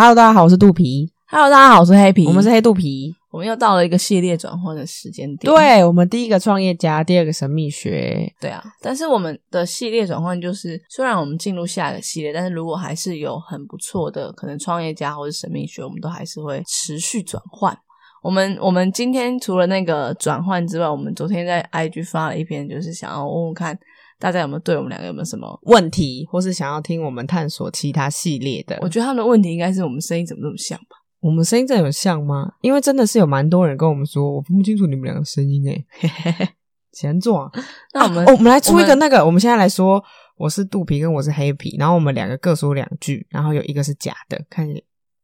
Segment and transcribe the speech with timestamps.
[0.00, 3.12] Hello，大家好，我是肚皮，Hello，大家好，我是黑皮，我们是黑肚皮。
[3.32, 5.52] 我们又到了一个系列转换的时间点。
[5.52, 17.76] 对我们第一个创业家，第二个神秘学，对啊，但是我们的系列转换就是，虽然我们进入下一个系列，但是如果还是有很不错的可能创业家或者神秘学，我们都还是会持续转换。
[18.22, 23.76] 我们我们今天除了那个转换之外，我们昨天在 IG 发了一篇，就是想要问问看
[24.18, 25.58] 大家有没有对我们两个有没有什么？
[25.62, 28.78] 问题，或是想要听我们探索其他系列的。
[28.82, 30.96] 我觉得他们的问题应该是我们声音怎么这么像吧？
[31.20, 32.52] 我们声音真的有像吗？
[32.60, 35.86] 因为真的是有蛮多人跟我们说，我分不清楚你们两个声音诶。
[36.92, 37.52] 闲做啊！
[37.92, 40.02] 那我们、哦我们来出一个那个，我们现在来说，
[40.36, 44.66] 我是肚皮跟我是黑皮，然后我们两个各说两句，然后有一个是假的，看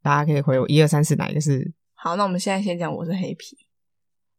[0.03, 3.57] 大家可以回我一二三四哪一个是好，那我们现在先讲我是黑皮，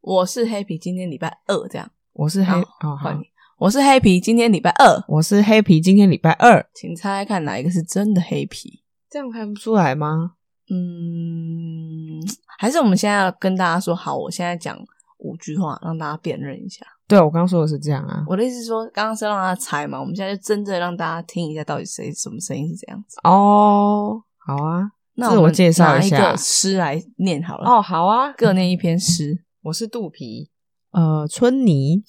[0.01, 1.91] 我是黑皮，今天礼拜二这样。
[2.13, 3.25] 我是黑好哦好，你，
[3.57, 8.83] 我是黑皮，今天礼拜二，我是黑皮，今天礼拜二，请猜猜看哪一个是真的黑皮？
[9.09, 10.33] 这样看不出来吗？
[10.69, 12.19] 嗯，
[12.59, 14.77] 还是我们现在要跟大家说好，我现在讲
[15.19, 16.85] 五句话，让大家辨认一下。
[17.07, 18.25] 对，我刚刚说的是这样啊。
[18.27, 23.17] 我的意思是说，刚刚是让大家猜嘛，我们现在就真正让大家听一下，到底谁什么声音是这样子。
[23.23, 27.69] 哦，好啊，那我们自我介绍拿一一下个诗来念好了。
[27.69, 29.45] 哦，好啊，各念一篇诗。
[29.61, 30.49] 我是肚皮，
[30.91, 32.03] 呃，春泥，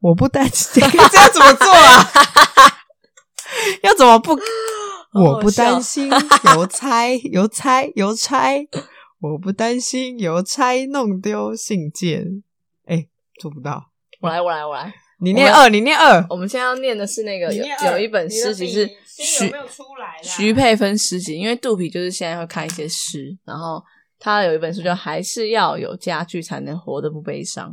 [0.00, 2.12] 我不担心， 这要怎么做啊？
[3.82, 4.38] 要怎么不？
[5.12, 6.10] 我不担心
[6.54, 8.68] 邮差，邮差，邮差，
[9.20, 12.42] 我不担心邮差弄丢信件。
[12.84, 13.06] 哎，
[13.40, 14.92] 做不到，我来，我来，我来。
[15.20, 16.26] 你念二，你念二。
[16.28, 23.82] 我们现在要念的是那个有有一本诗集是徐出来徐佩芬诗集，因为肚皮就是现在会看一些诗，然后
[24.18, 27.70] 他有一本书叫《还是要有家具才能活得不悲伤》，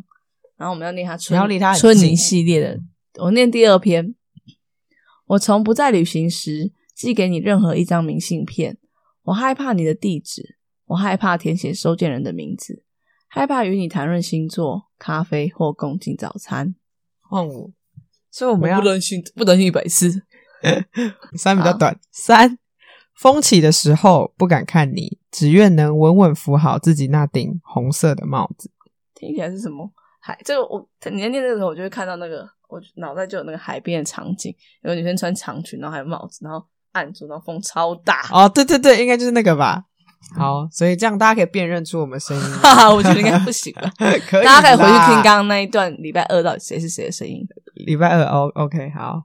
[0.63, 1.37] 然后我们要念他春
[1.77, 2.79] 春泥近系列的，
[3.19, 4.15] 我念第二篇。
[5.25, 8.77] 我从不在旅行时寄给你任何一张明信片，
[9.23, 12.85] 我害怕你的地址，我害怕填写收件人的名字，
[13.27, 16.75] 害怕与你谈论星座、咖啡或共进早餐。
[17.19, 17.71] 换我，
[18.31, 20.23] 所以我们要担心，不能信一百次。
[21.35, 21.99] 三比较短。
[22.09, 22.57] 三，
[23.17, 28.71] 风起的时候不敢看你，只愿能稳稳扶好自己那顶红色的帽子。
[29.13, 29.91] 听起来是什么
[30.25, 30.39] 海？
[30.45, 30.79] 这个我
[31.11, 39.83] 你在念这个时候，我就会看到那个，我脑袋就有那个海边的场景，有个女生穿长裙，然后还有帽子，然后按住，然后风超大，哦，对对对，应该就是那个吧。
[40.37, 42.43] 好，所以这样大家可以辨认出我们声音。
[42.61, 43.91] 哈哈，我觉得应该不行了。
[44.25, 45.23] 可以，大家可以回去听刚。
[45.23, 47.45] 刚那一段礼拜二到底谁是谁的声音。
[47.75, 49.21] 礼拜二哦，OK，好，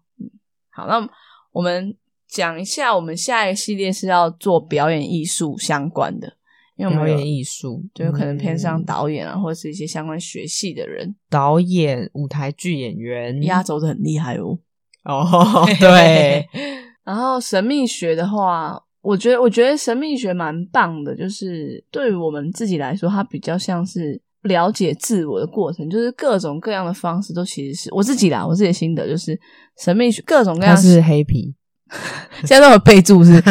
[0.70, 1.08] 好，那
[1.53, 6.34] 我们讲一下，我们下一个系列是要做表演艺术相关的，
[6.78, 13.43] 因为我们演艺术就有可能偏向嗯导演啊，或者是一些相关学系的人，导演、舞台剧演员。
[13.43, 14.56] 压轴的很厉害哦。
[15.03, 16.47] 哦， 对，
[17.05, 29.37] 然后神秘学的话，我觉得我觉得神秘学蛮棒的，就是对于我们自己来说，它比较像是了解自我的过程，就是各种各样的方式都其实是我自己啦，我自己的心得就是
[29.83, 31.53] 神秘学各种各样他是黑皮。
[32.47, 33.43] 现在都有备注是，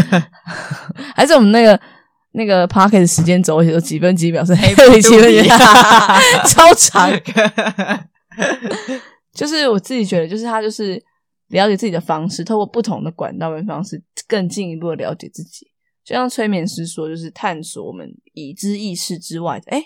[1.14, 1.78] 还是我们那个。
[2.38, 5.58] 那个 p o c k e t 时间轴写说几分几秒是黑皮几分几秒，
[6.48, 7.10] 超长。
[9.34, 11.04] 就是我自己觉得，就是他就是
[11.48, 15.68] 了解自己的方式，透过不同的管道跟方式，更进一步的了解自己。
[16.06, 19.72] 就像催眠师说，就是探索我们已知意识之外的。
[19.72, 19.84] 哎，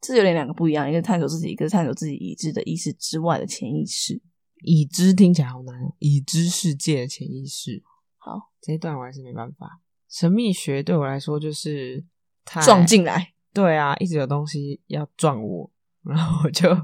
[0.00, 4.20] 这有点两个不一样，一个探索自己，一个是探索自己已知的意识之外的潜意识。
[4.64, 7.82] 已知听起来好难哦，已知世界的潜意识。
[8.16, 9.80] 好，这一段我还是没办法。
[10.10, 12.04] 神秘学对我来说就是
[12.44, 15.70] 太撞进来，对啊，一直有东西要撞我，
[16.04, 16.76] 然后我就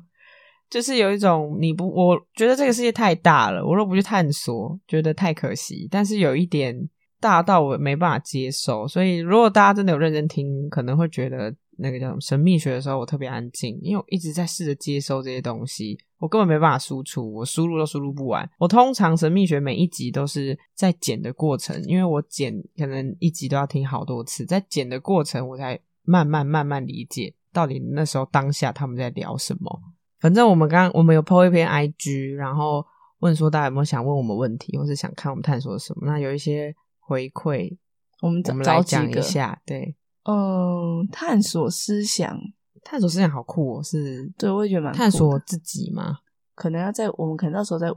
[0.70, 5.88] 就是有一种你不，我觉得这个世界太大了，我若不去探索，觉得太可惜。
[5.90, 6.88] 但是有一点
[7.20, 18.48] 大到我没办法接受，所以如果大家真的有认真听，可能会觉得那个叫什么神秘学的时候，我特别安静，因为我一直在试着接收这些东西，我根本没办法输出，我输入都输入不完。
[18.58, 29.80] 我通常神秘学每一集都是在剪的过程，因为我剪可能一集都要听好多次，在剪的过程我才慢慢慢慢理解到底那时候当下他们在聊什么。
[30.18, 32.84] 反正我们刚我们有 po 一篇 IG，然后
[33.18, 36.06] 问说大家有没有想问我们问题，或是想看我们探索什么？
[36.06, 37.76] 那有一些回馈，
[38.22, 39.60] 我们我们来讲一下。
[39.66, 42.38] 对，嗯，探索思想，
[42.88, 46.18] 探索思想好酷哦，是对我也觉得蛮探索自己嘛？
[46.54, 47.88] 可能要在我们可能到时候再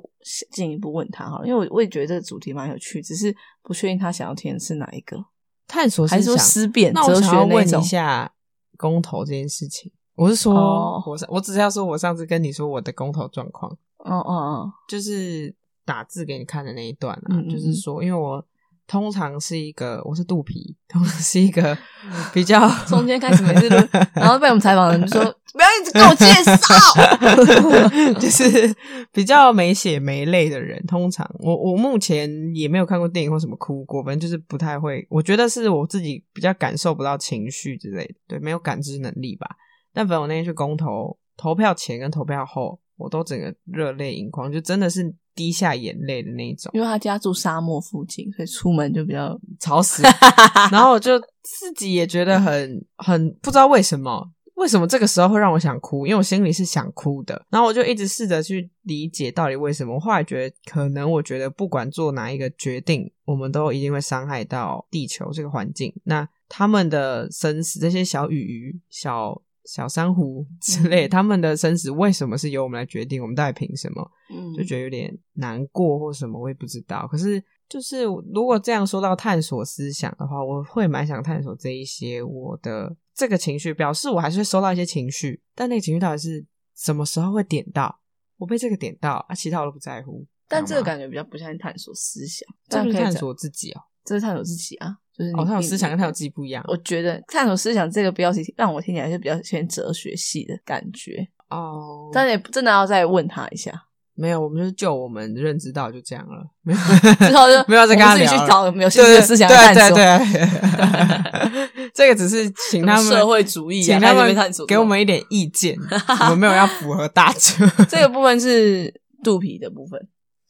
[0.52, 5.24] 进一步问他哈，因为我我也觉得这个主题蛮有趣，只是不确定他想要听的是哪一个，
[5.68, 8.34] 探索思还是说思辨哲学想要问一下
[8.78, 9.92] 公投这件事情。
[10.16, 18.44] 我是说，哦我我只是要说，我上次跟你说我的公投状况，哦哦哦，就是打字给你看的那一段啊，嗯嗯就是说，因为我
[18.88, 21.78] 通常是一个我是肚皮，通常是一个
[22.34, 23.76] 比较中间开始每次都，
[24.14, 25.24] 然后被我们采访的人就说
[25.54, 28.76] 不要一直跟我介绍， 就是
[29.12, 30.82] 比较没血没泪的人。
[30.86, 35.06] 通常我我目前也没有看过电影或什么哭过，反正就是不太会。
[35.10, 39.48] 我觉得是我自己比较感受不到情绪之类的，对，没有感知能力吧。
[39.94, 45.14] 但反正我那天去公投，投票前跟投票后，我都整个热泪盈眶，就真的是。
[45.40, 50.04] 滴下眼泪的那种，因为他家住沙漠附近，所以出门就比较 潮湿。
[50.70, 56.06] 然后我就自己也觉得很很不知道为什么，为什么这个时候会让我想哭？
[56.06, 57.42] 因为我心里是想哭的。
[57.50, 59.98] 然后我就一直试着去理解到底为什么。
[59.98, 65.94] 后来觉得，可能我觉得不管做哪一个决定，我们都一定会伤害到地球这个环境。
[66.04, 69.42] 那他们的生死，这些小鱼鱼、小。
[69.66, 73.22] 小珊瑚之类，他们的生死为什么是由我们来决定？
[73.22, 74.12] 我们到底凭什么？
[74.34, 77.08] 嗯，就觉得有点难过或什么，我也不知道。
[77.12, 86.46] 可是，就是如果这样说到探索思想的话，我会蛮想探索这一些我的这个情绪，表示我还是会收到一些情绪，但那个情绪到底是
[86.76, 88.00] 什么时候会点到？
[88.38, 90.26] 我被这个点到啊，其他我都不在乎。
[90.48, 94.96] 但这个感觉比较不像探索思想，这是探索自己哦，这是探索自己啊。
[95.16, 96.64] 就是哦，他有思想跟探索自己不一样。
[96.68, 102.10] 我觉得探索思想这个标题让我听起来是比较偏哲学系的感觉哦。
[102.14, 103.72] 但也真的要再问他一下，
[104.16, 106.80] 没有，我们就是就我们认知到就这样了，没有
[107.28, 108.32] 之后就没有再跟他聊。
[108.32, 109.96] 去找没有新的思想探索。
[109.98, 114.34] 对对对， 这个只是请他们社会主义，请他们
[114.68, 115.78] 给我们一点意见。
[116.22, 117.68] 我们没有要符合大众。
[117.90, 120.00] 这个部分是肚皮的部分，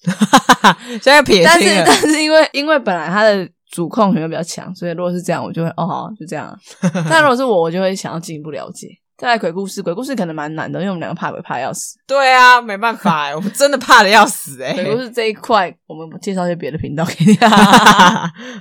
[1.02, 3.50] 现在撇清但是 但是因为因为本来他的。
[3.72, 6.60] 主控权比较强，所以如果是这样，我就会哦好就这样。
[7.08, 8.88] 但如果是我，我就会想要进一步了解。
[9.16, 12.00] 再来鬼故事，鬼故事可能蛮难的，因为我们两个怕鬼怕要死。
[12.08, 14.74] 对啊，没办法哎，我们真的怕的要死哎。
[14.74, 17.38] 鬼故事这一块，我们介绍一些别的频道给你，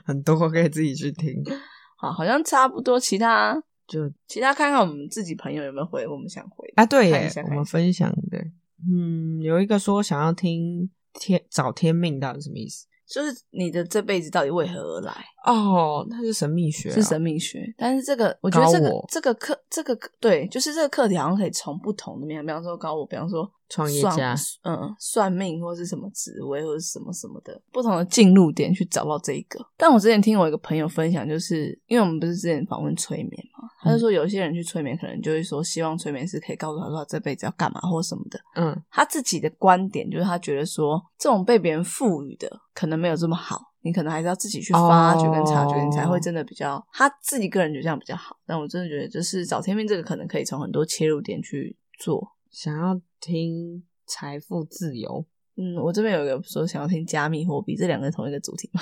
[0.04, 1.42] 很多可以自己去听。
[1.96, 6.84] 好，好像差不多，其他就其他看看我们自己朋友有没有回我们想回啊？
[6.84, 8.36] 对耶，我们分享的，
[8.92, 12.86] 嗯，有一个说想要听天找天命，到底什么意思？
[13.06, 15.12] 就是你的这辈子到底为何而来？
[15.46, 17.62] 哦，那是神秘学，是神秘学。
[17.78, 23.50] 但是这个，我觉得这个这个课，这个对，就是这个课题好像可以从不同的面，比方说高我，比方说。
[23.70, 29.62] 创业家，嗯，算命或是什么职位或者什么什么的不同的进入点去找到这一个。
[29.76, 38.40] 但我之前听我一个朋友分享，就是因为我们不是之前访问催眠嘛，他就说有一些人去催眠，可能就会说希望催眠师可以告诉他说他这辈子要干嘛或什么的。
[38.56, 48.36] 嗯，他自己的观点就是他觉得说这种被别人赋予的可能没有这么好，你可能还是要自己去发掘跟察觉，你才会真的比较他自己个人觉得这样比较好。
[48.46, 53.00] 但我真的觉得就是找天命这个可能可以从很多切入点去做，想要。
[53.20, 55.26] 听财富自由，
[55.56, 58.80] 嗯，我这边有一个说想要听加密货币，这两个同一个主题吗？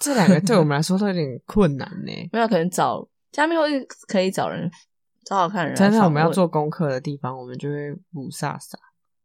[0.00, 2.10] 这两个对我们来说都有点困难呢。
[2.32, 4.70] 没有可能找加密货币可以找人
[5.24, 8.74] 找好看人，但是我们要做功课的地方，我们就会不飒飒。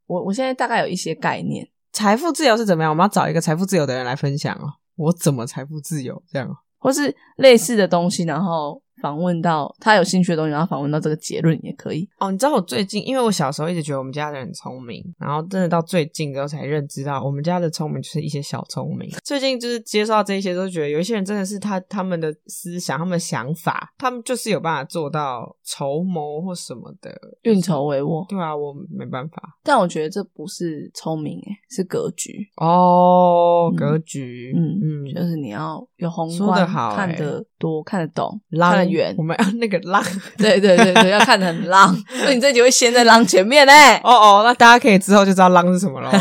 [0.07, 2.89] 我我现在大概有一些概念，财富自由是怎么样？
[2.89, 4.73] 我们要找一个财富自由的人来分享哦。
[4.95, 6.23] 我怎么财富自由？
[6.27, 8.81] 这样，或是类似的东西，然后。
[9.01, 12.31] 访问到他有兴趣的东西，然后访问到这个结论也可以哦。
[12.31, 19.09] 你知道我最近，因为我小时候一直觉得我们家的人很聪明，然后真的到最近之后才认知到，我们家的聪明就是一些小聪明。
[19.23, 27.11] 最近就是接受到这些，都觉得有一些人真的是他他们的思想、他们的想法，他们就是有办法做到筹谋或什么的，
[27.43, 28.27] 运筹帷幄。
[28.27, 29.57] 对啊，我没办法。
[29.63, 34.53] 但我觉得这不是聪明，哎是格局哦，格局。
[34.55, 39.13] 嗯嗯，就是你要有宏观，看得多，看得懂，看得远。
[39.17, 40.03] 我们要那个浪，
[40.37, 41.95] 对对对对，要看得很浪。
[42.21, 43.73] 所以你这集会先在浪前面呢。
[44.03, 46.11] 哦哦，那大家可以之后就知道浪是什么了。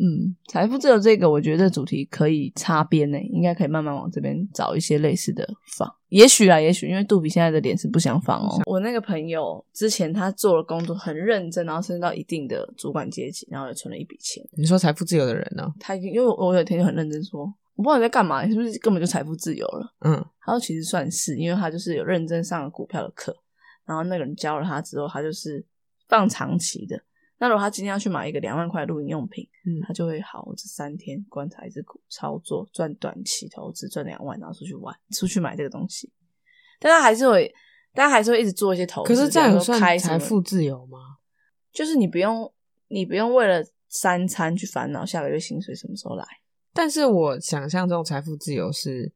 [0.00, 5.44] 嗯，财富自由这个，我觉得主题可以擦边呢，应该可以慢慢往这边找一些类似的
[5.76, 5.92] 放。
[6.10, 8.62] 也许啊，也许因为杜比现在的脸是不想放哦。
[8.66, 14.40] 我那个朋友之前他做了工作很认真，然后升到一定的主管阶级，然后也存了一笔钱。
[14.56, 15.66] 你说财富自由的人呢？
[15.80, 17.52] 他已经因为我有一天就很认真说。
[17.78, 19.94] 我不知道你在干嘛，你是不是根本就财富自由了？
[20.00, 23.32] 嗯，他说其实算是，因为他就是有认真上了股票的课，
[23.86, 25.64] 然后那个人教了他之后，他就是
[26.08, 27.00] 放长期的。
[27.38, 36.12] 那如果他今天要去买一个两万块录音用品，嗯，他就会好，我这三天观察一只股，操作赚短期投资赚两万，然后出去玩，出去买这个东西。
[36.80, 37.54] 但他还是会，
[37.94, 39.08] 但他还是会一直做一些投资。
[39.08, 40.98] 可是这样算财富自由吗？
[41.72, 42.52] 就是你不用，
[42.88, 46.26] 你不用为了三餐去烦恼下个月薪水什么时候来。
[46.78, 49.10] 但是我想象中财富自由是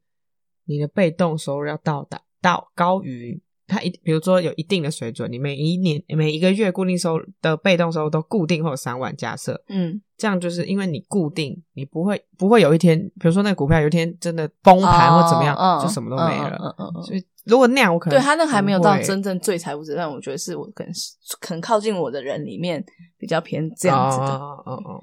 [0.65, 16.57] 你的被动收入要到达到高于它一，比如说有一定的水准，你每一年每一个月固定收入的被动收入都固定或三万，假设，嗯，这样就是因为你固定，你不会不会有一天，比如说那个股票有一天真的崩盘或怎么样，哦就什么都没了。
[16.61, 22.83] 嗯嗯嗯嗯所以如果那样，我可能对他那个还没有到真正最财富自由，但我觉得是我可能是可能靠近我的人里面
[23.17, 24.25] 比较偏这样子的。
[24.25, 25.01] 哦哦哦，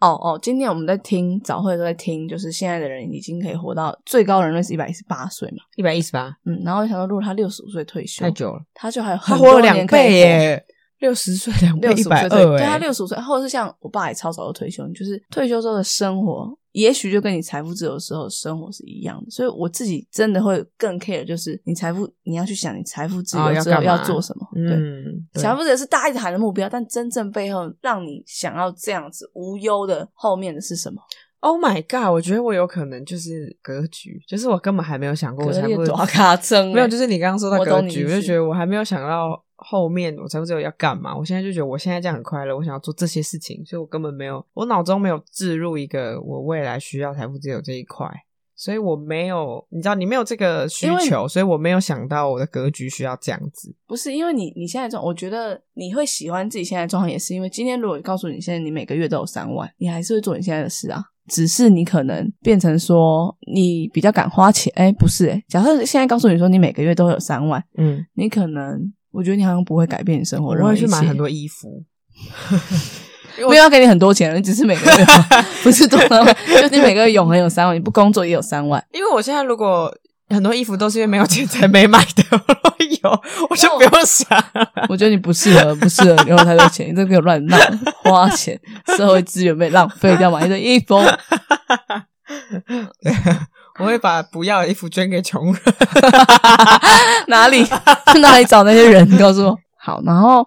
[0.00, 10.64] 哦哦，今天我们在听早会都在听，就是现在的人已经可以活到最高人类是一百一十八岁嘛，一百一十八，嗯，然后我想到如果他六十五岁退休太，久了，他就还活了两倍耶，
[11.00, 19.30] 六十岁两倍六十岁退对他哎，六十五岁，或者是像我爸也超早就退休，就是退休之后的生活，也许就跟你财富自由的时候的生活是一样的。
[19.30, 24.46] 所以我自己真的会更 care，就是你财富，你要去想你财富自由之后哦要做什么。
[24.54, 31.00] 对，财富自由是大家一直喊的目标，但真正背后让你想要这样子无忧的后面的是什么？
[31.40, 32.12] Oh my god！
[32.12, 41.16] 我觉得我有可能就是格局，就是我根本还没有想过我财富可是大卡针没有，就是你刚刚说到格局，我就觉得我还没有想到后面我财富自由要干嘛。
[41.16, 48.06] 我现在就觉得我现在这样很快乐，我想要做这些事情，所以我根本没有，我脑中没有置入一个我未来需要财富自由这一块，
[48.54, 53.74] 所以我没有，你知道，你没有这个需求，所以我没有想到我的格局需要这样子。
[53.86, 61.02] 不是因为你你现在状，我觉得你会喜欢自己现在状况，也是因为今天如果告诉你现在你每个月都有三万，你还是会做你现在的事啊。
[61.30, 65.42] 只是你可能变成说你比较敢花钱，哎，不是哎。
[65.48, 71.84] 假设现在告诉你说你每个月都有三万，嗯，你可能我觉得你好像不会改变你生活我会去买很多衣服。
[73.48, 75.04] 没有要给你很多钱，你只是每个月
[75.62, 78.84] 不是多三万，就你每个月永恒有三万，你不工作也有三万。
[78.92, 79.90] 因为我现在如果
[80.30, 84.26] 很多衣服都是因为没有钱才 没买的，我有 我就不用想。
[84.88, 87.56] 我觉得你不适合，不适合有太多钱，你这给我乱闹，
[88.04, 88.58] 花钱，
[88.96, 90.96] 社会资源被浪费掉，买一堆衣服。
[93.78, 95.62] 我会把不要的衣服捐给穷人。
[97.28, 97.64] 哪里
[98.12, 99.10] 去哪里找那些人？
[99.10, 99.58] 你告诉我。
[99.78, 100.46] 好，然后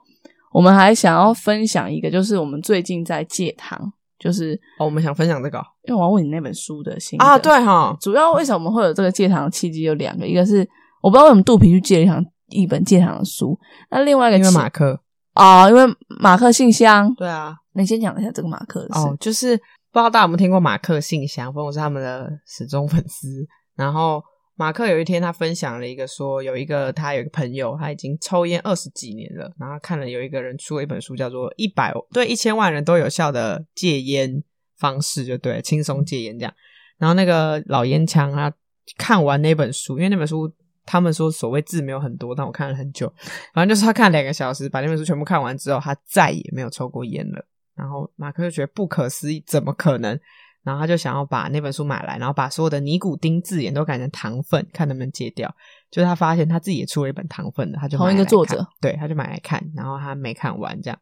[0.52, 3.92] 我们还想要分享一个，就是我们最近在戒糖，
[4.24, 10.68] 就是哦，我们想分享这个哦因为我要问你那本书的心得啊，，对哈，主要为什么会有这个戒糖的契机有两个，一个是
[11.02, 13.60] 我不知道为什么肚皮去借了一堂一本戒糖的书，
[13.92, 15.00] 那另外一个因为马克。
[15.34, 15.82] 啊、因为
[16.22, 18.86] 马克信箱，对啊，你先讲一下这个马克。
[18.92, 19.58] 哦，就是
[19.92, 23.44] 不知道大家有没有听过马克信箱，反正我是他们的始终粉丝。
[23.76, 24.22] 然后
[24.56, 34.44] 马克有一天他分享了一个说，有一个他有一个朋友，他已经抽烟二十几年了，然后看了有一个人出了一本书，叫做《一百对一千万人都有效的戒烟
[34.78, 36.54] 方式》，就对，轻松戒烟这样。
[36.98, 38.54] 然后那个老烟枪他
[38.98, 40.54] 看完那本书，因为那本书
[40.86, 43.12] 他们说所谓字没有很多，但我看了很久，
[43.54, 47.46] 反正就是他看两个小时，把那本书全部看完之后，他再也没有抽过烟了。
[47.76, 50.20] 然后马克就觉得不可思议，怎么可能？
[50.64, 55.54] 然后他就想要把那本书买来，然后把所有的尼古丁字眼都改成糖分，看能不能戒掉。
[55.92, 60.98] 就是他发现他自己也出了一本糖分的，他就买同一个作者，对，他就买来看，然后他没看完这样，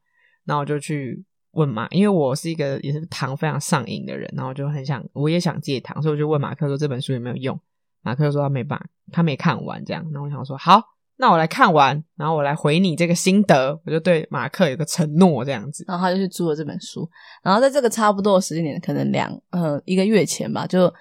[0.46, 7.60] 然后我就去问马，因为我是一个也是糖非常上瘾的人，然后我就很想我也想戒糖，所以我就问马克说这本书有没有用。
[8.04, 10.04] 马克就说他没办法，他没看完这样。
[10.12, 10.82] 然后我想说好，
[11.22, 15.86] 那我来看完，然后我来回你这个心得，我就对马克有个承诺这样子。
[15.88, 17.08] 然后他就去租了这本书，
[17.44, 20.92] 然后在这个差不多的时间点，可能两呃一个月前吧，就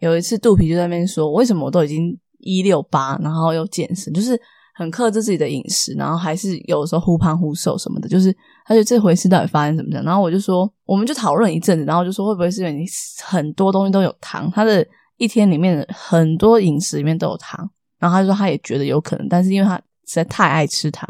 [0.00, 4.38] 有一次肚皮就在那边说，为什么我都已经一六八，然后又健身，就是
[4.74, 8.30] 很克制自己的饮食，然后还是有时候忽胖忽瘦什么的，就是
[8.66, 12.84] 他觉得这回事到底发生什么的，然后我就说，我们就讨论一阵子，然后就说会不会是因为你
[13.24, 21.08] 很多东西都有糖，他的一天里面很多饮食里面都有糖，然后他就说他也觉得有可能，但是因为他实在太爱吃糖，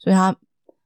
[0.00, 0.34] 所以他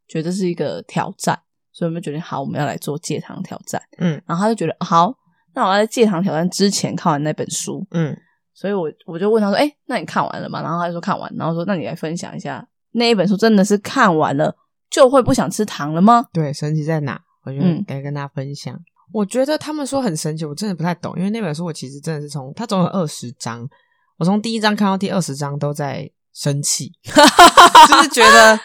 [0.07, 1.41] 觉得这是一个挑战。
[1.73, 3.81] 所以我们就决定好，我们要来做戒糖挑战。
[3.99, 5.15] 嗯然后他就觉得好，
[5.55, 7.87] 那我要在戒糖挑战之前看完那本书。
[7.91, 8.17] 嗯，
[8.55, 14.57] 所以我我就问他说：“哎、那你看完了吗？”然后他就说看完，然后说：“那你来分享一下那一本书，真的是看完了
[14.89, 17.21] 就会不想吃糖了吗对，神奇在哪？
[17.45, 18.75] 我就嗯该跟大家分享。
[19.13, 23.69] 我觉得他们说很神奇，我真的不太懂，因为那本书我其实真的是从它总有二十章，
[24.19, 26.93] 我从第一章看到第二十章都在生气，
[27.89, 28.59] 就是觉得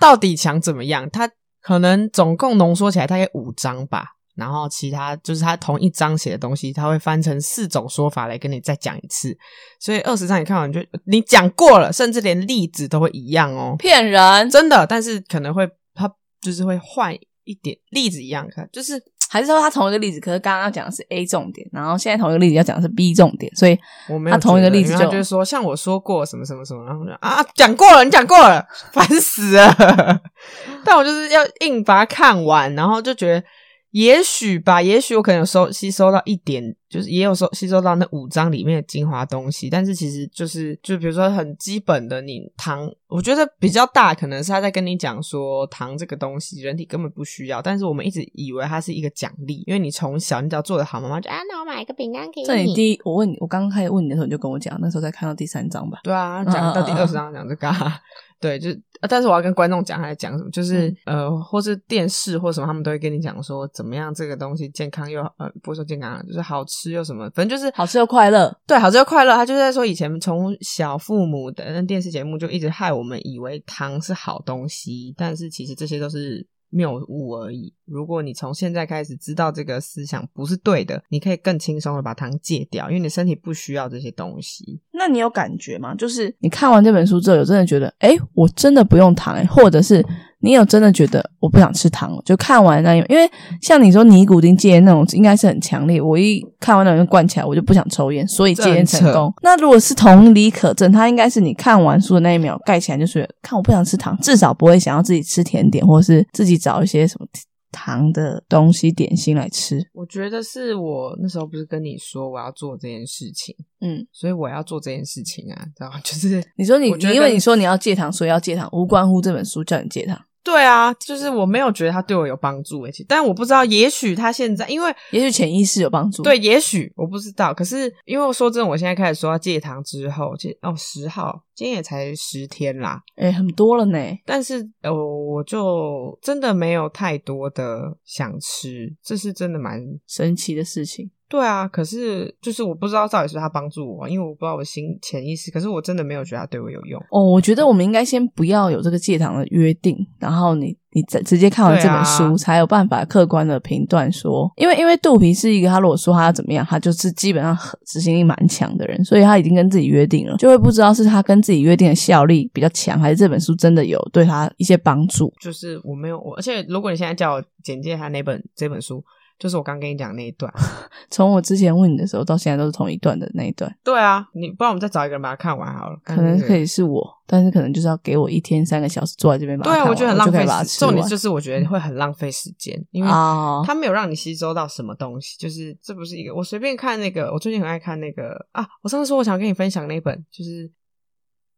[0.00, 1.08] 到底想怎么样？
[1.10, 9.36] 他可能总共浓缩起来大概五章吧，然后其他就是他同一章写的东西，他会翻成四种说法来跟你再讲一次，
[9.80, 16.10] 所以二十章你看完就你讲过了，甚至连例子都会一样哦？”，骗人，真的，但是可能会他
[16.40, 17.14] 就是会换
[17.48, 23.78] 一点例子一样看，就是还是说他同一个例子，可是刚刚要讲的是 A 重点，然后现在同一个例子要讲的是 B 重点，所以
[24.08, 30.20] 我没有他同一个例子就是说像我说过什么什么什么，然后啊讲过了，你讲过了，烦死了。
[30.84, 33.44] 但我就是要硬把它看完，然后就觉得
[33.92, 52.46] 也许吧，也许我可能有收吸收到一点就是也有收吸收到那五张里面的精华东西，但是其实就是就比如说很基本的，你糖，我觉得比较大可能是他在跟你讲说糖这个东西人体根本不需要，但是我们一直以为它是一个奖励，因为你从小你只要做的好，妈妈就啊，那我买一个饼干给你。
[52.46, 56.00] 这你第一，我问你，我刚刚开始问你的时候你就跟我讲，那时候才看到第三章吧？
[56.02, 57.98] 对啊，讲到第二十章讲这个、啊，
[58.40, 58.70] 对，就
[59.08, 68.56] 但是我要跟观众讲他在讲什么，就是、呃，或是电视或什么，他们都会跟你讲说怎么样这个东西健康又呃，不是说健康啊，就是好吃又什么，反正就是好吃又快乐。
[68.66, 69.34] 对，好吃又快乐。
[69.34, 77.72] 他就是在说以前从小父母的那电视节目就一直害我们以为糖是好东西，但是其实这些都是谬误而已。
[77.86, 84.80] 如果你从现在开始知道这个思想不是对的，你可以更轻松的把糖戒掉，因为你身体不需要这些东西。
[84.92, 85.94] 那你有感觉吗？
[85.94, 90.04] 就是你看完这本书之后，有真的觉得，哎，我真的不用糖哎，或者是
[90.40, 92.22] 你有真的觉得我不想吃糖了？
[92.24, 93.28] 就看完那，因为
[93.60, 96.00] 像你说尼古丁戒烟那种，应该是很强烈。
[96.00, 99.32] 我一看完那种灌起来，我就不想抽烟，所以戒烟成功。
[99.42, 107.26] 那如果是同理可证，它应该是你看完书的那一秒盖起来，就是看我不想吃糖，至少不会想要自己吃甜点，或是自己找一些什么
[107.72, 109.78] 糖的东西点心来吃。
[109.92, 116.00] 我觉得是我那时候不是跟你说我要做这件事情，嗯，所以我要做这件事情啊，知道吗？
[116.04, 120.18] 就是你说你因为你说你要戒糖，所以要戒糖，无关乎这本书叫你戒糖。
[120.50, 126.22] 对啊，就是我没有觉得他对我有帮助而且但我不知道，也许他现在因为也许潜意识有帮助。
[126.22, 127.52] 对，也许我不知道。
[127.52, 133.02] 可是因为我说真的，我现在开始说要戒糖之后，戒哦十号，今天也才十天啦。
[133.16, 133.98] 哎、很多了呢。
[134.24, 141.10] 但是呃，我就真的没有太多的想吃，这是真的蛮神奇的事情。
[141.28, 141.68] 对啊。
[141.68, 147.00] 可是就是我不知道到底是他帮助我，因为我不知道我心潜意识，可是我真的没有觉得他对我有用。
[147.10, 165.32] 哦，我觉得我们应该先不要有这个戒糖的约定，然后你你直直接看完这本书，啊才有办法客观的评断说，因为因为肚皮是一个他如果说他要怎么样，他就是基本上很执行力蛮强的人，所以他已经跟自己约定了，就会不知道是他跟自己约定的效力比较强，还是这本书真的有对他一些帮助。
[165.40, 169.04] 就是我没有我，而且如果你现在叫我简介他那本这本书，
[169.38, 170.52] 就是我刚跟你讲那一段。
[171.10, 175.98] 从我之前问你的时候到现在都是同一段的那一段，对啊，你不然我们再找一个人把它看完好了。
[176.04, 176.66] 可能可以。
[176.66, 180.46] 是我，但是可能就是要给我一天三个小时坐在这边把它对啊，看完，我觉得很浪费时。
[180.46, 183.62] 把它吃完重点就是我觉得会很浪费时间，因为啊。
[183.64, 185.38] 它没有让你吸收到什么东西。
[185.38, 188.66] 就是这不是一个我随便看那个，我最近很爱看那个啊。
[188.82, 190.70] 我上次说我想跟你分享那本，就是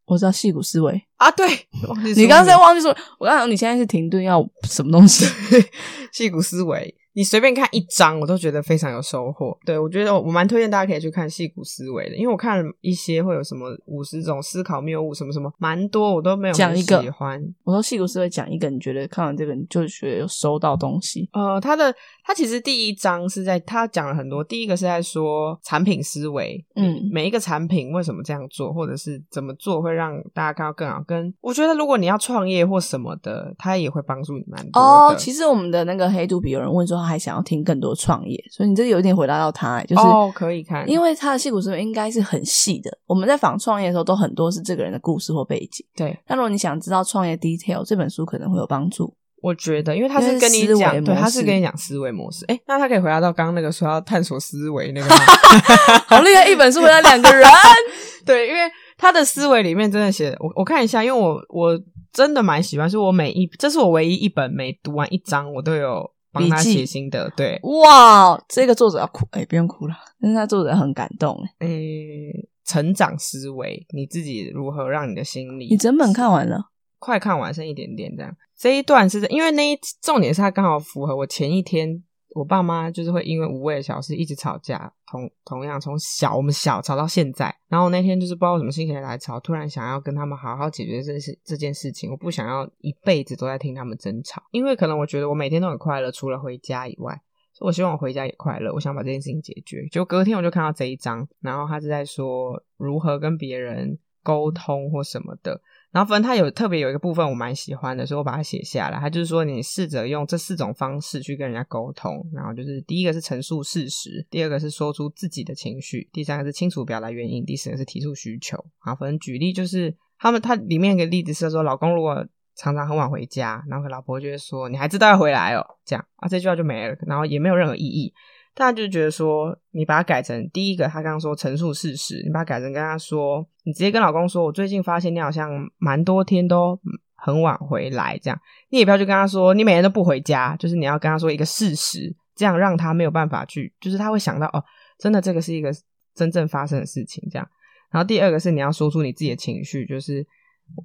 [0.04, 1.48] 我知道戏骨思维，啊，对，
[2.14, 5.24] 你刚才忘记说，我刚想你现在是停顿要什么东西？
[6.12, 9.56] 戏骨思维，你随便看一章，我都觉得非常有收获。
[9.64, 17.42] 对我觉得我蛮推荐大家可以去看戏骨思维的，因为我看了一些会有什么五十种思考谬误什么什么，蛮多我都没有很讲一个喜欢。
[17.64, 21.28] 我说戏骨思维讲一个，你觉得看完这个你就觉得有收到东西？
[21.32, 21.94] 呃，他的
[22.24, 31.02] 他其实第一章是在他讲了很多，第一个是在说产品思维，嗯每一个产品为什么这样做，或者是怎么做会让大家看到更好。
[31.06, 34.88] 跟我觉得如果你要创业或什么的，他也会帮助你蛮多的。
[34.88, 42.90] 哦，其实我们的那个黑肚皮有人问说他还想要听更多创业，所以你这个有一点回答到他、欸就是、哦可以看因为他的戏骨思维应该是很细的。
[43.06, 45.84] 我们在访创业的时候都很多是这个人的故事或背景。
[45.96, 49.14] 对，那如果你想知道创业 detail，这本书可能会有帮助。
[49.42, 52.44] 我觉得，因为他是跟你讲，对，他是跟你讲思维模式。
[52.48, 55.16] 哎，那他可以回答到刚刚那个说要探索思维那个吗？
[56.08, 57.48] 好厉害，一本书回答两个人。
[58.26, 58.60] 对，因为
[58.98, 61.80] 他的思维里面真的写，我我看一下，因为我我
[62.12, 67.30] 真的蛮喜欢，是我每一这是我唯一一本每读完一章我都有帮他写心得。
[67.36, 75.68] 对，哇，这个作者要哭，哎、不用哭了，但是他作者很感动，哎，诶，成长思维，你自己如何让你的心理？
[75.68, 78.36] 你整本看完了，快看完剩一点点这样。
[78.56, 82.02] 这一段是因为那一重点是它刚好符合我前一天，
[82.34, 87.54] 我爸妈就是会因为无谓的小事一直吵架，同同样从小我们小吵到现在。
[87.68, 97.20] 然后那天就是不知道什么心情来吵，突然想要跟他们好好解决这事这件事情，我不想要一辈子都在听他们争吵，因为可能我觉得我每天都很快乐，除了回家以外。
[97.52, 99.86] 所以我希望我回家也快乐，我想把这件事情解决。
[99.90, 105.60] 就隔天我就看到这一章，然后他是在说如何跟别人沟通或什么的。
[105.92, 108.98] 然后反正他有特别有一个部分我蛮喜欢的，所以我把它写下来。
[109.00, 112.24] 他就是说，你试着用这四种方式去跟人家沟通。
[112.32, 118.56] 然后就是第一个是陈述事实，第二个是说出自己的情绪，第三个是清楚表达原因，第四个是提出需求。
[118.78, 122.24] 啊，反正举例就是他们他里面一个例子是说，老公如果
[122.54, 128.12] 常常很晚回家，然后老婆就会说：“你还知道要回来哦？”这样啊，这句话就没了，然后也没有任何意义。
[128.54, 136.78] 大家就觉得说，你把它改成第一个，他刚刚说陈述事实，你把它改成跟他说，你直接跟老公说，我最近发现你好像蛮多天都
[137.14, 144.62] 很晚回来，这样你也不要去跟他说你每天都不回家，就是你要跟他说一个事实，这样让他没有办法去，就是他会想到哦，
[144.98, 145.72] 真的这个是一个
[146.14, 147.48] 真正发生的事情，这样。
[147.90, 150.26] 然后第二个是你要说出你自己的情绪，就是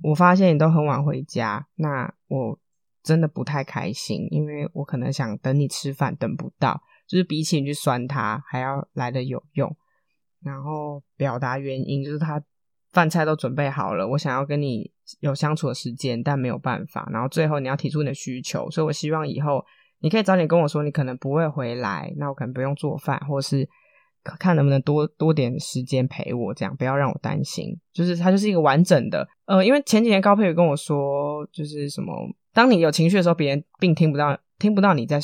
[0.02, 2.58] 我发现你都很晚回家，那我
[3.04, 9.76] 真的不太开心，因为我可能想等你吃饭，等不到，就是比起你去酸他还要来的有用。
[10.44, 12.42] 然后表达原因，就是他
[12.92, 17.10] 饭菜都准备好了，我想要跟你有相处的时间，但没有办法。
[17.12, 19.64] 然后最后你要提出你的需求，所以我希望以后
[20.00, 23.68] 你可以早点跟我说，你可能不会回来，那我可能不用做饭，或是。
[24.40, 27.80] 看能不能多多点时间陪我，这样不要让我担心。
[27.94, 32.12] 就是他就是一个完整的，呃，因为前几年高佩宇跟我说，就是什么，
[32.52, 35.20] 当你有情绪的时候，别人并听不到，听不到你在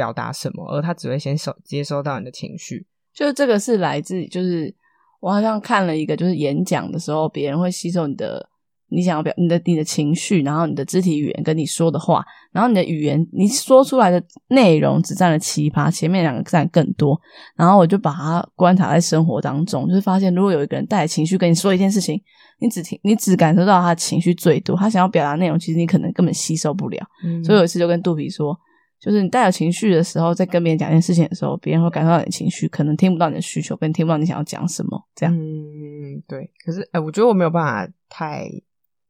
[0.00, 2.86] 表达什么，而他只会先收接收到你的情绪。
[3.12, 4.74] 就是这个是来自，就是
[5.20, 8.48] 我好像看了一个，就是演讲的时候，别人会吸收你的。
[8.92, 17.16] 你想要表你的你的情绪，然后你的肢体语言跟你说的话，然后你的语言你说出来的内容只占了七趴，前面两个占更多。
[17.54, 22.20] 然后我就把它观察在生活当中，就是发现如果有一个人带着情绪跟你说一件事情，
[22.58, 26.98] 你只听你只感受到他情绪最多，他想要表达内容，其实你可能根本吸收不了。
[27.44, 28.58] 所以有一次就跟杜比说，
[29.00, 35.08] 就是你带有情绪的时候，在跟别人讲一件事情的时候，别人会感受到你的情绪，可能听不到你的需求，跟听不到你想要讲什么。
[35.14, 36.50] 这样，嗯，对。
[36.64, 38.48] 可是，哎，我觉得我没有办法太。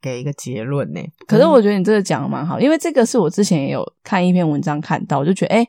[0.02, 1.00] 给一个结论呢？
[1.26, 5.68] 可是我觉得你这个讲的蛮好，因为这个是我之前也有看一篇文章看到，我就觉得哎，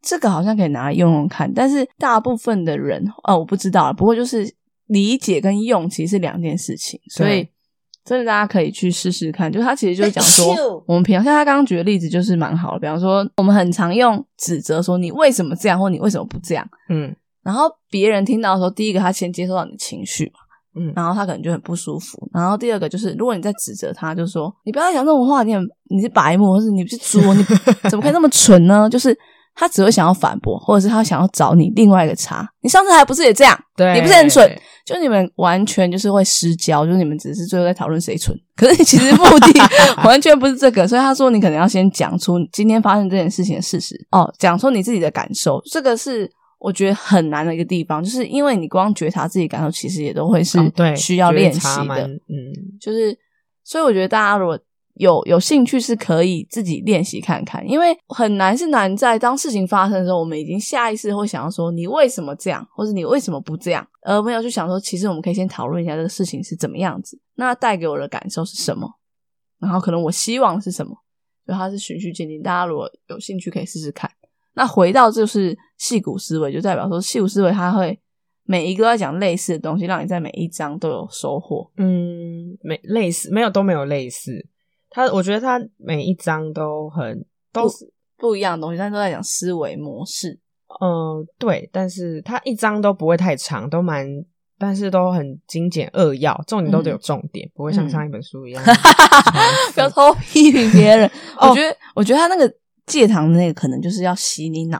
[0.00, 1.52] 这个好像可以拿来用用看。
[1.52, 4.48] 但是大部分的人，哦，我不知道，不过就是
[4.86, 7.48] 理解跟用其实是两件事情，所以
[8.04, 9.50] 真的大家可以去试试看。
[9.50, 20.40] 就是他其实就是讲说，我们平常像他刚刚举的例子就是蛮好的，比方说我们很常用指责说你为什么这样，或你为什么不这样，嗯，然后别人听到的时候，第一个他先接受到你的情绪嘛。
[20.76, 22.28] 嗯，然后他可能就很不舒服。
[22.32, 27.44] 然后第二个就是，如果你在指责他，就是说你不要讲这种话，你很你是白目，或是你是猪，你
[27.88, 28.90] 怎么可以那么蠢呢？
[28.90, 29.16] 就是
[29.54, 32.48] 他只会想要反驳，或者是他想要找你另外一个茬。
[32.60, 33.58] 你上次还不是也这样？
[33.76, 34.60] 对，你不是很蠢？
[34.84, 38.36] 就你们完全就是会失焦，就是你们只是最后在讨论谁蠢。
[38.56, 39.60] 可是其实目的
[40.04, 40.86] 完全不是这个。
[40.86, 45.60] 所以他说，你可能要先讲出今天发生这件事情的事实哦，讲出你自己的感受。
[45.70, 46.30] 这个是。
[46.60, 50.58] 我觉得很难的一个地方，就是因为你光觉察自己感受，其实也都会是
[50.96, 52.06] 需要练习的。
[52.06, 52.32] 嗯，
[52.80, 53.14] 就是
[53.62, 54.58] 所以我觉得大家如果
[54.94, 57.68] 有有兴趣，是可以自己练习看看。
[57.68, 68.88] 因为很难是难在当事情发生的时候，我们已经下意识会想要说你为什么这样，或者你为什么不这样，而没有去想说其实我们可以先讨论一下这个事情是怎么样子，那带给我的感受是什么，
[69.58, 70.94] 然后可能我希望是什么，
[71.44, 72.40] 所以它是循序渐进。
[72.42, 74.10] 大家如果有兴趣，可以试试看。
[74.54, 77.98] 那回到就是戏骨思维，就代表说戏骨思维，它会
[78.44, 81.68] 每一个要讲类似的东西，让你在每一章都有收获。
[81.78, 84.46] 嗯，没类似，没有都没有类似。
[84.94, 90.38] 它，我觉得他每一章都很都是不一样的东西，但都在讲思维模式。
[90.80, 94.06] 嗯，对，但是他一章都不会太长，都蛮，
[94.56, 98.62] 但是都很精简扼要，重点都得有重点，不会像上一本书一样。
[99.74, 101.10] 不要偷批评别人。
[101.42, 102.54] 我觉得，我觉得他那个。
[102.86, 104.78] 戒糖的那个可能就是要洗你脑，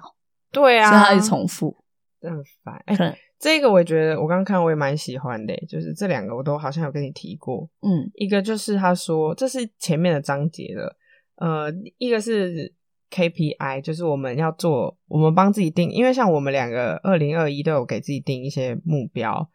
[0.53, 1.74] 对啊，所以他一直重复，
[2.20, 2.31] 很
[2.62, 2.79] 烦。
[2.85, 7.68] 哎，这个我也觉得，我刚刚看我也蛮喜欢的，就是这两个我都好像有跟你提过。
[7.83, 10.96] 嗯，一个就是他说这是前面的章节了，
[11.37, 12.72] 呃，一个是
[13.11, 19.46] KPI，就是我们要做，我们帮自己定，因为像我们两个二零二一都有给自己定一些目标。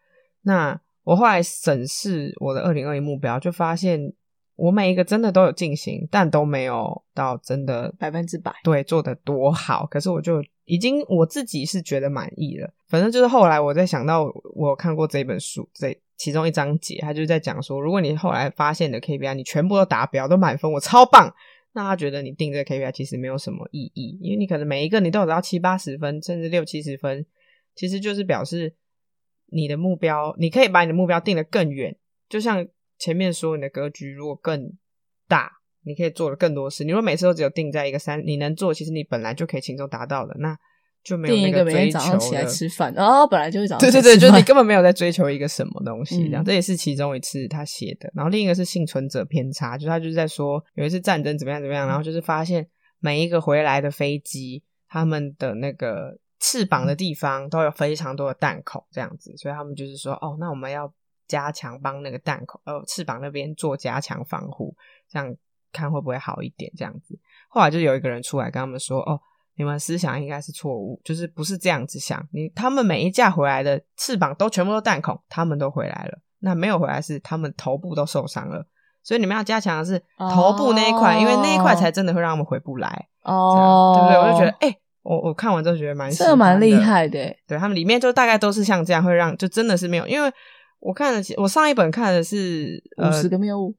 [0.44, 4.14] 那我后来审视我的二零二一目标，就发现。
[4.60, 9.86] 我每一个真的都有进行，但都没有到真的百分之百对做的多好。
[9.86, 12.70] 可是我就已经我自己是觉得满意了。
[12.90, 21.34] 反正就是后来我在想到我看过这本书这其中一章节，他就是在讲说，如果你后来发现你的 KPI 你全部都达标都满分，我超棒，
[21.72, 27.26] 那他觉得你定这个 KPI 其实没有什么意义，因为你可能每一个你都有到七八十分，甚至六七十分，
[27.76, 28.76] 其实就是表示
[29.46, 31.96] 你的目标，你可以把你的目标定得更远，
[32.28, 32.68] 就像。
[33.00, 34.74] 前面说你的格局如果更
[35.28, 35.52] 大，
[35.84, 36.84] 你可以做的更多事。
[36.84, 40.58] 你如果每次都只有定在一个三，你能做，其实你本来就可以轻松达到的，那
[41.02, 48.12] 就没有那个追求早上起来吃饭，哦，本来就会早对对对，就你根本没有在追求一个什么东西，这样这也是其中一次他写的。
[48.14, 52.68] 然后另一个是幸存者偏差，就他就是在说有一次战争怎么样怎么样，然后就是发现
[53.00, 60.94] 每一个回来的飞机，他们的那个翅膀的地方都有非常多的弹孔，这样子，所以他们就是说，哦，那我们要。
[61.30, 64.76] 加强帮那个弹孔呃翅膀那边做加强防护，
[65.10, 65.34] 这样
[65.72, 66.70] 看会不会好一点？
[66.76, 69.18] 这样子，后来就有一个人出来跟他们说：“哦，
[69.56, 72.22] 你们思想应该是错误，就是不是这样子想。
[72.34, 76.20] 你他们每一架回来的翅膀都全部都弹孔，他们都回来了。
[76.40, 78.66] 那没有回来是他们头部都受伤了。
[79.02, 83.08] 所以你们要加强的是头部那一块，因为那一块才真的会让他们回不来。
[83.24, 84.18] 哦，对不对？
[84.18, 87.40] 我就觉得，哎，我我看完之后觉得蛮喜这蛮厉，害的欸。
[87.48, 90.32] 对他们里面就大概都是像这样，会让就真的是没有，因为
[90.80, 93.76] 我看的我上一本看的是五呃十个谬误，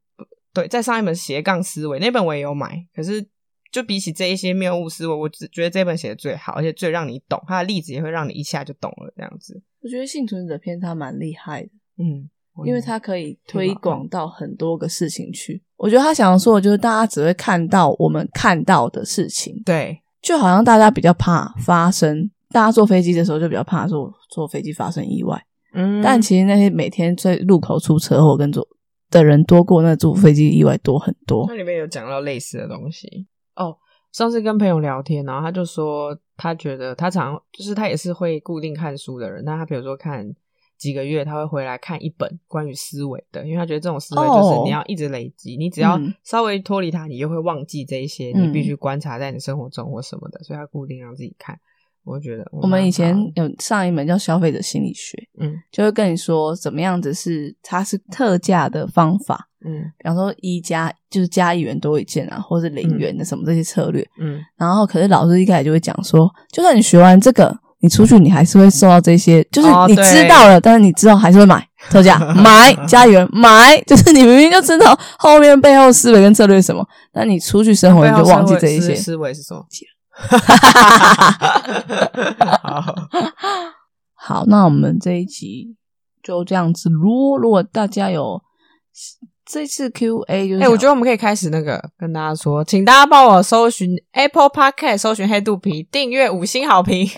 [0.53, 3.27] 对，在上一本斜杠思维那本我也有买，可是
[3.73, 9.63] 就比起这一些谬误思维，我只觉得这本写的最好，而且最让你懂，它的例子也会让你一下就懂了，这样子。
[9.83, 12.29] 我觉得幸存者偏差蛮厉害的，嗯，
[12.67, 15.63] 因为它可以推广到很多个事情去。
[15.77, 28.67] 我觉得他想要说的就是，大家只会看到我们看到的事情，对就好像大家比较怕发生，大家坐飞机的时候就比较怕说坐飞机发生意外，嗯，但其实那些每天在路口出车祸跟坐
[29.11, 31.45] 的人多过那坐飞机意外多很多。
[31.49, 33.77] 那里面有讲到类似的东西哦。
[34.13, 40.29] 上次跟朋友聊天，然后他就说，他觉得他常就是他也是会固定看书的人，但他比如说看
[40.77, 51.57] 几个月，他会回来看一本关于思维的，因为他觉得这种思维就是哦你要一直累积，你只要嗯稍微脱离它，你就会忘记这一些，嗯你必须观察在你生活中或什么的，所以他固定让自己看。
[52.05, 64.05] 我觉得我们以前有上一门叫消费者心理学，嗯就会跟你说怎么样子是它是特价的方法，嗯比方说一加就是加一元多一件啊，或是零元的什么这些策略。
[64.19, 78.95] 嗯然后可是老师一开始就会讲说，就算你学完这个，你出去你还是会受到这些，就是你知道了，但是你知道还是会买 特价买加一元买，就是你明明就知道后面背后思维跟策略是什么，但你出去生活你就忘记这一些。
[78.95, 79.65] 思维是什么？
[80.29, 82.95] 哈好，
[84.15, 85.77] 好，那我们这一集
[86.23, 87.39] 就这样子咯。
[87.39, 88.41] 如果大家有
[89.45, 97.15] 这次 Q&A，就是哎、我觉得我们可以开始那个跟大家说，请大家帮我搜寻 Apple Podcast，搜寻黑肚皮，订阅五星好评， 因为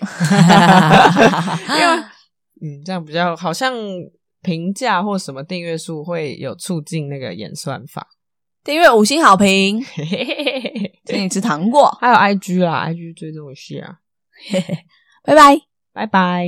[2.62, 3.74] 嗯，这样比较好像
[4.40, 8.06] 评价或什么订阅数会有促进那个演算法。
[8.64, 13.98] 订阅五星好评，嘿嘿嘿嘿嘿请你吃糖果，还有 IG 啦，IG 追踪一下，
[15.24, 15.60] 拜拜。
[15.94, 16.46] 拜拜。